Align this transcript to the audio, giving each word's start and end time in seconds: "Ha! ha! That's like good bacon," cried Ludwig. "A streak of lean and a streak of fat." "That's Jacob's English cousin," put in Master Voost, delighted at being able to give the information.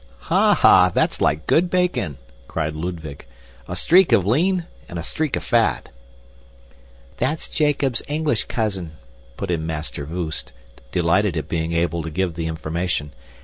"Ha! 0.17 0.55
ha! 0.55 0.89
That's 0.89 1.21
like 1.21 1.45
good 1.45 1.69
bacon," 1.69 2.17
cried 2.47 2.73
Ludwig. 2.73 3.27
"A 3.67 3.75
streak 3.75 4.11
of 4.11 4.25
lean 4.25 4.65
and 4.89 4.97
a 4.97 5.03
streak 5.03 5.35
of 5.35 5.43
fat." 5.43 5.89
"That's 7.17 7.47
Jacob's 7.47 8.01
English 8.07 8.45
cousin," 8.45 8.93
put 9.37 9.51
in 9.51 9.67
Master 9.67 10.05
Voost, 10.07 10.53
delighted 10.91 11.37
at 11.37 11.47
being 11.47 11.73
able 11.73 12.01
to 12.01 12.09
give 12.09 12.33
the 12.33 12.47
information. 12.47 13.13